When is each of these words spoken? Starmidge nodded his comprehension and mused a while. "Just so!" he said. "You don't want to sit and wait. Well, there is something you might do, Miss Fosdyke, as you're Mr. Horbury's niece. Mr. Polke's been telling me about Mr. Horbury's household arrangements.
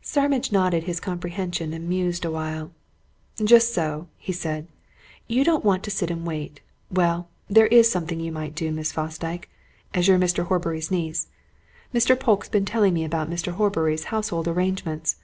Starmidge 0.00 0.50
nodded 0.50 0.84
his 0.84 0.98
comprehension 0.98 1.74
and 1.74 1.86
mused 1.86 2.24
a 2.24 2.30
while. 2.30 2.70
"Just 3.44 3.74
so!" 3.74 4.08
he 4.16 4.32
said. 4.32 4.66
"You 5.28 5.44
don't 5.44 5.62
want 5.62 5.82
to 5.82 5.90
sit 5.90 6.10
and 6.10 6.26
wait. 6.26 6.62
Well, 6.90 7.28
there 7.50 7.66
is 7.66 7.90
something 7.90 8.18
you 8.18 8.32
might 8.32 8.54
do, 8.54 8.72
Miss 8.72 8.92
Fosdyke, 8.92 9.50
as 9.92 10.08
you're 10.08 10.16
Mr. 10.18 10.44
Horbury's 10.46 10.90
niece. 10.90 11.26
Mr. 11.92 12.18
Polke's 12.18 12.48
been 12.48 12.64
telling 12.64 12.94
me 12.94 13.04
about 13.04 13.28
Mr. 13.28 13.52
Horbury's 13.52 14.04
household 14.04 14.48
arrangements. 14.48 15.16